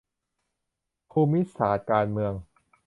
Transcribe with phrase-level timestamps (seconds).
[1.11, 2.33] ภูมิศาสตร์การเมือง